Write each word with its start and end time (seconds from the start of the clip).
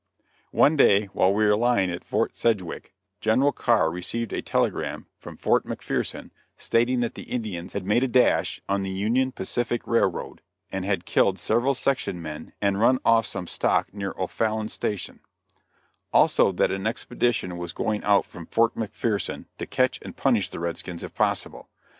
One 0.49 0.75
day, 0.75 1.05
while 1.13 1.31
we 1.31 1.45
were 1.45 1.55
lying 1.55 1.91
at 1.91 2.03
Fort 2.03 2.35
Sedgwick, 2.35 2.91
General 3.19 3.51
Carr 3.51 3.91
received 3.91 4.33
a 4.33 4.41
telegram 4.41 5.05
from 5.19 5.37
Fort 5.37 5.65
McPherson 5.65 6.31
stating 6.57 7.01
that 7.01 7.13
the 7.13 7.29
Indians 7.29 7.73
had 7.73 7.85
made 7.85 8.03
a 8.03 8.07
dash 8.07 8.59
on 8.67 8.81
the 8.81 8.89
Union 8.89 9.31
Pacific 9.31 9.85
Railroad, 9.85 10.41
and 10.71 10.85
had 10.85 11.05
killed 11.05 11.37
several 11.37 11.75
section 11.75 12.19
men 12.19 12.51
and 12.59 12.79
run 12.79 12.97
off 13.05 13.27
some 13.27 13.45
stock 13.45 13.93
near 13.93 14.15
O'Fallon's 14.17 14.73
Station; 14.73 15.19
also 16.11 16.51
that 16.51 16.71
an 16.71 16.87
expedition 16.87 17.59
was 17.59 17.71
going 17.71 18.03
out 18.03 18.25
from 18.25 18.47
Fort 18.47 18.73
McPherson 18.73 19.45
to 19.59 19.67
catch 19.67 19.99
and 20.01 20.17
punish 20.17 20.49
the 20.49 20.59
red 20.59 20.79
skins 20.79 21.03
if 21.03 21.13
possible. 21.13 21.69